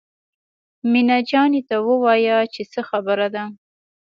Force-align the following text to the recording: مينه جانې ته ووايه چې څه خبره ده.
مينه 0.91 1.17
جانې 1.29 1.61
ته 1.69 1.75
ووايه 1.87 2.37
چې 2.53 2.61
څه 2.71 2.81
خبره 2.89 3.27
ده. 3.35 3.43